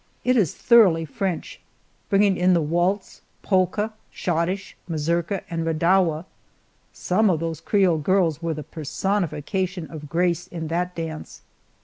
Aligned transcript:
It 0.23 0.35
is 0.35 0.55
thoroughly 0.55 1.05
French, 1.05 1.59
bringing 2.09 2.35
in 2.35 2.55
the 2.55 2.59
waltz, 2.63 3.21
polka, 3.43 3.89
schottische, 4.11 4.73
mazurka, 4.87 5.43
and 5.47 5.63
redowa. 5.63 6.25
Some 6.91 7.29
of 7.29 7.39
those 7.39 7.61
Creole 7.61 7.99
girls 7.99 8.41
were 8.41 8.55
the 8.55 8.63
personification 8.63 9.85
of 9.91 10.09
grace 10.09 10.47
in 10.47 10.69
that 10.69 10.95
dance. 10.95 11.43